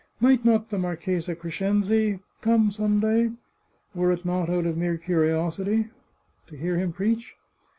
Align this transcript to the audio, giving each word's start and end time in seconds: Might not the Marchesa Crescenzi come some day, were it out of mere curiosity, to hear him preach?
Might 0.19 0.43
not 0.43 0.71
the 0.71 0.79
Marchesa 0.79 1.35
Crescenzi 1.35 2.21
come 2.41 2.71
some 2.71 2.99
day, 2.99 3.33
were 3.93 4.11
it 4.11 4.25
out 4.25 4.49
of 4.49 4.75
mere 4.75 4.97
curiosity, 4.97 5.89
to 6.47 6.57
hear 6.57 6.75
him 6.79 6.91
preach? 6.91 7.35